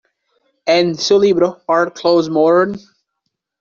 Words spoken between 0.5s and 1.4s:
En su